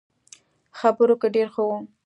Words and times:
خبرو 0.79 1.15
کې 1.21 1.27
ډېر 1.35 1.47
ښه 1.53 1.61
وو. 1.67 1.77